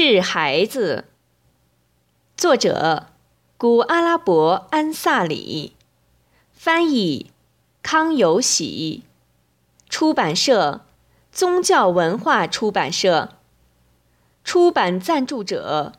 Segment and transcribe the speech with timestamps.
[0.00, 1.06] 治孩子，
[2.36, 3.08] 作者
[3.56, 5.74] 古阿拉伯安萨里，
[6.52, 7.32] 翻译
[7.82, 9.02] 康有喜，
[9.88, 10.82] 出版社
[11.32, 13.30] 宗教文化出版社，
[14.44, 15.94] 出版赞助者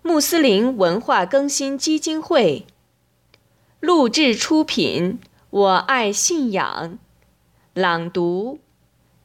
[0.00, 2.66] 穆斯林文化更新基金会，
[3.78, 5.20] 录制出品
[5.50, 6.98] 我爱信仰，
[7.74, 8.58] 朗读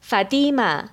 [0.02, 0.90] 法蒂玛。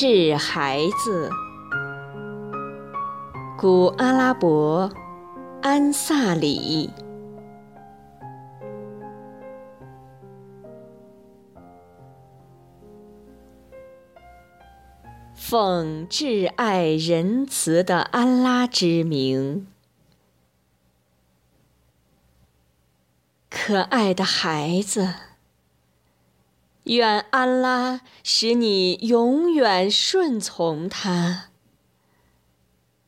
[0.00, 1.28] 治孩子，
[3.58, 4.92] 古阿拉伯
[5.60, 6.90] 安萨里，
[15.34, 19.66] 奉挚爱仁慈的安拉之名，
[23.50, 25.27] 可爱的孩子。
[26.88, 31.50] 愿安拉使你永远顺从他，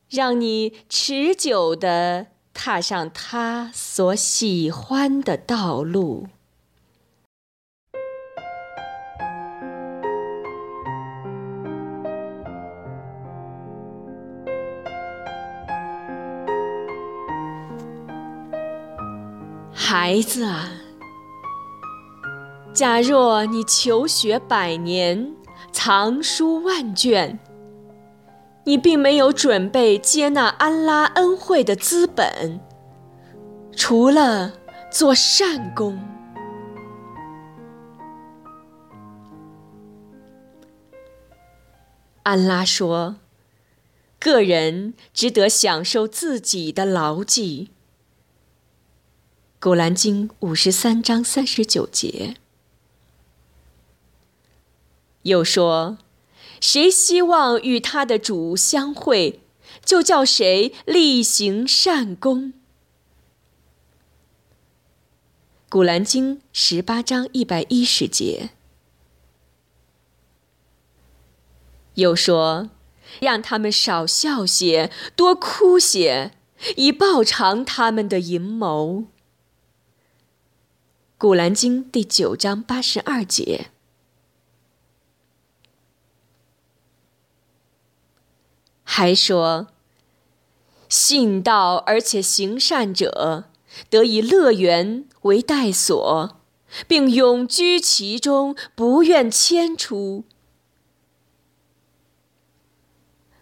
[0.09, 6.27] 让你持久地踏上他所喜欢的道路。
[19.73, 20.80] 孩子啊！
[22.81, 25.35] 假若你求学百年，
[25.71, 27.37] 藏书万卷，
[28.63, 32.59] 你并没有准备接纳安拉恩惠的资本，
[33.75, 34.53] 除了
[34.91, 36.01] 做善功。
[42.23, 43.17] 安拉说
[44.17, 47.69] ：“个人值得享受自己的牢记。”
[49.63, 52.37] 《古兰经》五十三章三十九节。
[55.23, 55.97] 又说
[56.59, 59.41] ：“谁希望与他的主相会，
[59.85, 62.53] 就叫谁力行善功。”
[65.73, 68.49] 《古兰经》十八章一百一十节。
[71.95, 72.71] 又说
[73.21, 76.31] ：“让他们少笑些，多哭些，
[76.75, 79.03] 以报偿他们的阴谋。”
[81.17, 83.67] 《古兰经》第九章八十二节。
[88.93, 89.67] 还说，
[90.89, 93.45] 信道而且行善者，
[93.89, 96.41] 得以乐园为带所，
[96.89, 100.25] 并永居其中，不愿迁出。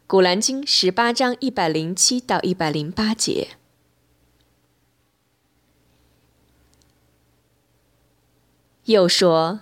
[0.06, 3.58] 古兰经十八章一百零七到一百零八节。
[8.86, 9.62] 又说，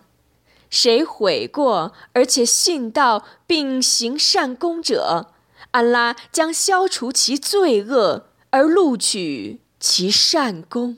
[0.70, 5.32] 谁悔过而且信道并行善功者？
[5.78, 10.94] 安拉将消除其罪恶，而录取其善功。《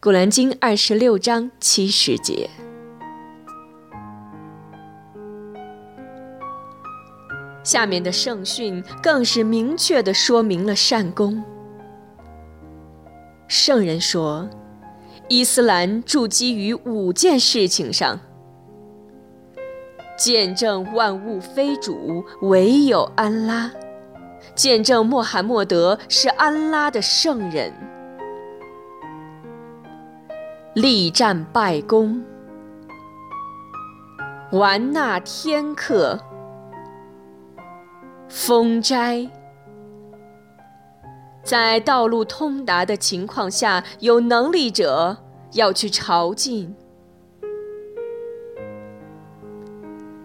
[0.00, 2.50] 古兰经》二十六章七十节。
[7.62, 11.44] 下面的圣训更是明确的说明了善功。
[13.46, 14.50] 圣人说，
[15.28, 18.18] 伊斯兰筑基于五件事情上。
[20.22, 23.68] 见证万物非主，唯有安拉；
[24.54, 27.72] 见证穆罕默德是安拉的圣人；
[30.74, 32.22] 力战拜功，
[34.52, 36.16] 完纳天课，
[38.28, 39.28] 封斋，
[41.42, 45.16] 在道路通达的情况下，有能力者
[45.54, 46.72] 要去朝觐。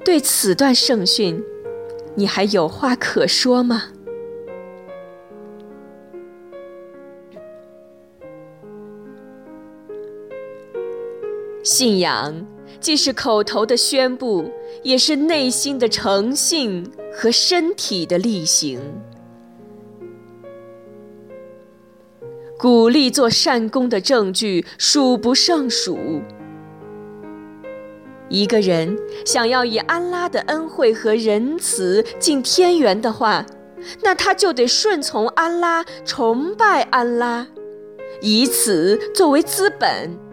[0.07, 1.43] 对此段圣训，
[2.15, 3.89] 你还有话可说吗？
[11.61, 12.47] 信仰
[12.79, 14.49] 既是口头的宣布，
[14.81, 18.79] 也是内心的诚信和身体的力行。
[22.57, 26.21] 鼓励做善功的证据数不胜数。
[28.29, 33.45] 一个人想要以安拉的恩惠和仁慈进天元的话
[34.01, 37.47] 那他就得顺从安拉崇拜安拉
[38.21, 40.27] 以此作为资本。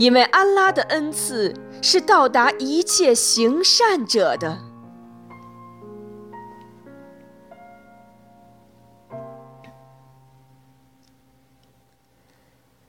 [0.00, 4.58] 因为安拉的恩赐是到达一切行善者的。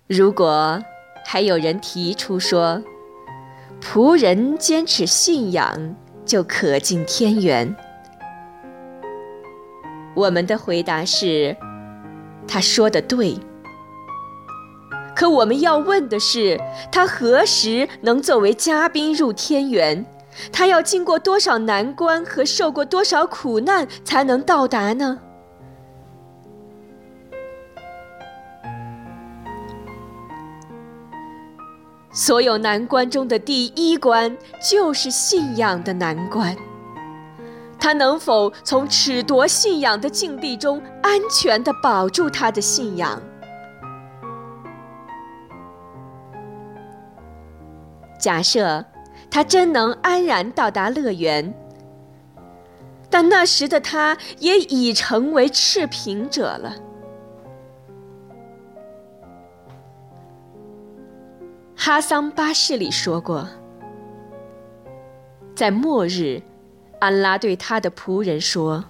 [0.07, 0.81] 如果
[1.25, 2.81] 还有人提出说，
[3.81, 5.95] 仆人坚持信仰
[6.25, 7.75] 就可进天园，
[10.13, 11.55] 我们的回答是，
[12.47, 13.37] 他说的对。
[15.15, 16.59] 可我们要问的是，
[16.91, 20.05] 他何时能作为嘉宾入天园？
[20.51, 25.19] 他要经过多少难关和受过多少苦难才能到达呢？
[32.21, 36.55] 所有难关中的第一关就是信仰的难关。
[37.79, 43.19] 他能否从褫夺信仰的境地中安全地保住他的信仰？
[48.19, 48.85] 假设
[49.31, 51.51] 他真能安然到达乐园，
[53.09, 56.75] 但那时的他也已成为赤贫者了。
[61.83, 63.49] 哈桑巴士里说过，
[65.55, 66.43] 在末日，
[66.99, 68.85] 安拉对他的仆人说：“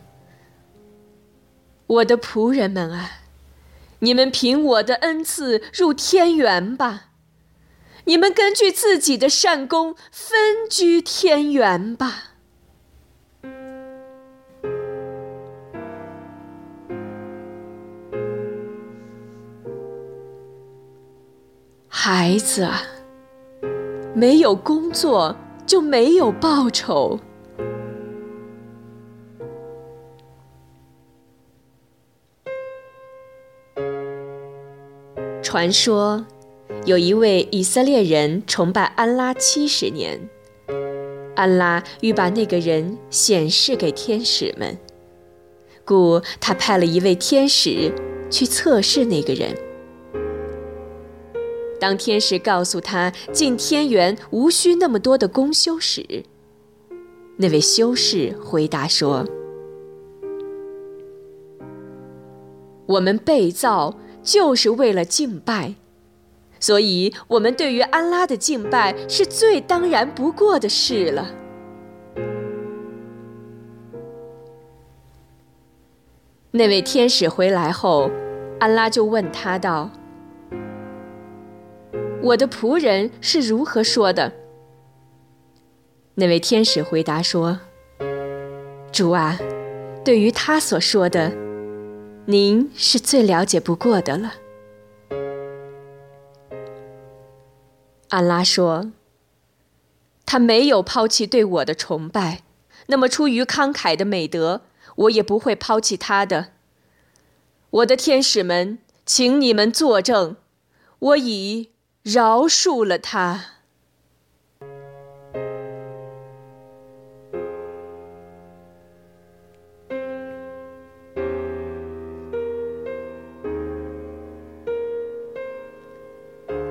[1.87, 3.11] 我的仆人们啊，
[3.99, 7.11] 你们凭我的恩赐入天元吧。”
[8.03, 12.30] 你们根据自己的善功分居天元吧。
[22.03, 22.67] 孩子，
[24.15, 25.35] 没有工作
[25.67, 27.19] 就没有报酬。
[35.43, 36.25] 传说。
[36.85, 40.19] 有一位以色列人崇拜安拉七十年，
[41.35, 44.75] 安拉欲把那个人显示给天使们，
[45.85, 47.93] 故他派了一位天使
[48.31, 49.55] 去测试那个人。
[51.81, 56.23] 当天使告诉他进天园无需那么多的功修时，
[57.37, 59.25] 那位修士回答说
[62.85, 65.73] ：“我们被造就是为了敬拜。”
[66.61, 71.33] 所以，我们对于安拉的敬拜是最当然不过的事了。
[76.51, 78.11] 那位天使回来后，
[78.59, 79.89] 安拉就问他道
[82.21, 84.31] ：“我的仆人是如何说的？”
[86.15, 87.59] 那位天使回答说
[88.91, 89.39] ：“主啊，
[90.05, 91.31] 对于他所说的，
[92.25, 94.33] 您是最了解不过的了。”
[98.09, 98.91] 安拉说
[100.25, 102.43] ：“他没有抛弃对我的崇拜，
[102.87, 104.61] 那么出于慷慨的美德，
[104.95, 106.49] 我也不会抛弃他的。
[107.69, 110.35] 我的天使们，请你们作证，
[110.99, 111.70] 我已
[112.03, 113.45] 饶恕了他。”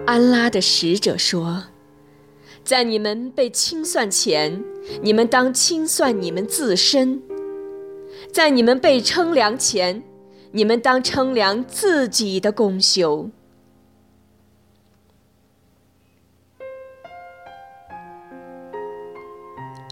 [0.07, 1.67] 安拉的使者说
[2.65, 4.65] ：“在你们被清算前，
[5.01, 7.21] 你们当清算你们自身；
[8.33, 10.03] 在你们被称量前，
[10.51, 13.31] 你们当称量自己的功修。”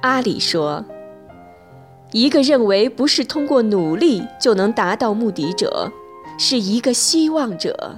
[0.00, 0.85] 阿里说
[2.12, 5.90] ：“一个认为不是通过努力就能达到目的者，
[6.38, 7.97] 是一个希望者。”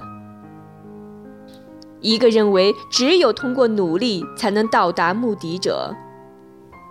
[2.01, 5.95] 一个认为只有通过努力才能到达目的者，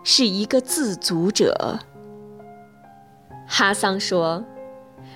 [0.05, 1.81] 是一个自足者。
[3.49, 4.45] 哈桑说：“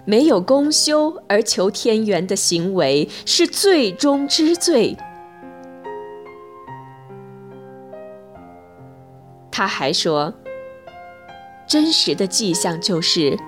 [0.05, 4.97] 没有公修而求天缘的行为是最终之罪。”
[9.57, 10.35] 他还说
[11.65, 13.39] ：“真实的迹象就是，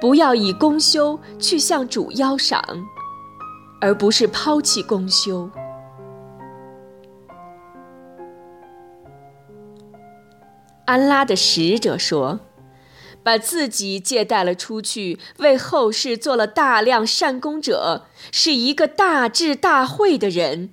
[0.00, 2.62] 不要以公修去向主邀赏。”
[3.80, 5.50] 而不是抛弃公修。
[10.84, 12.40] 安拉的使者说
[13.22, 20.70] ：“把自己借贷了出去，为后世做了大量善功者，是一个大智大慧的人；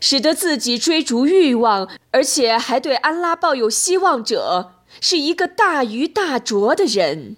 [0.00, 7.36] 使得自己追逐欲望，而且还对安拉抱有希望者，是一个大愚大拙的人。”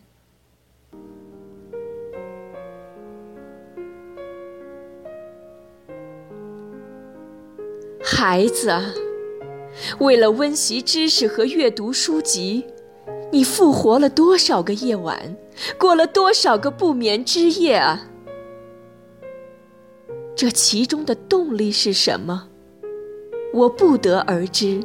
[8.04, 8.92] 孩子啊，
[9.98, 12.66] 为了温习知识和阅读书籍，
[13.30, 15.36] 你复活了多少个夜晚，
[15.78, 18.08] 过了多少个不眠之夜啊！
[20.36, 22.48] 这其中的动力是什么？
[23.52, 24.80] 我不得而知。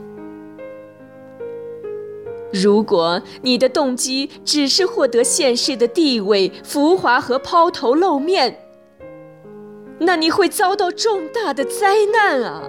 [2.53, 8.59] 如果你的动机只是获得现世的地位、浮华和抛头露面，
[9.99, 12.63] 那你会遭到重大的灾难啊！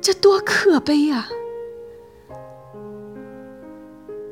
[0.00, 1.28] 这多可悲啊！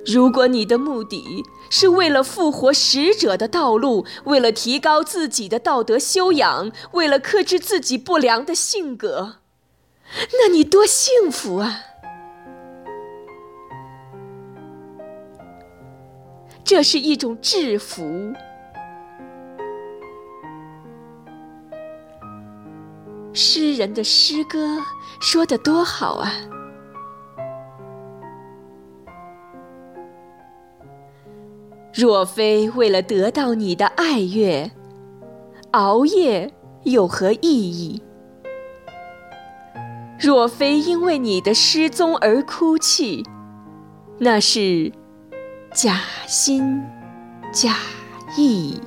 [0.06, 9.36] 如果你的目的是为了复活使者的道路，为了提高自己的道德修养，为了克制自己不良的性格，
[10.38, 11.80] 那你多幸福啊！
[16.62, 18.32] 这是一种制服。
[23.32, 24.78] 诗人的诗歌
[25.20, 26.32] 说的多好啊！
[31.92, 34.70] 若非为了得到你的爱乐，
[35.72, 36.52] 熬夜
[36.84, 38.02] 有何意义？
[40.24, 43.22] 若非因为你的失踪而哭泣，
[44.18, 44.90] 那是。
[45.74, 46.80] 假心
[47.52, 47.74] 假
[48.38, 48.80] 意。